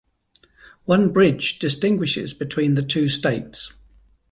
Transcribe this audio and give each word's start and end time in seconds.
One 0.85 1.13
bridge 1.13 1.59
distinguishes 1.59 2.33
between 2.33 2.73
the 2.73 2.81
two 2.81 3.07
states. 3.07 3.71